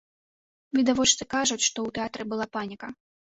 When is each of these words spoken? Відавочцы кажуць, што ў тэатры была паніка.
Відавочцы 0.77 1.27
кажуць, 1.33 1.67
што 1.67 1.67
ў 1.67 1.89
тэатры 1.99 2.27
была 2.33 2.49
паніка. 2.59 2.91